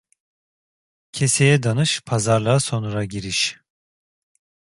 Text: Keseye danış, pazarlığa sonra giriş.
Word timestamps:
Keseye 1.11 1.63
danış, 1.63 2.01
pazarlığa 2.01 2.59
sonra 2.59 3.05
giriş. 3.05 3.59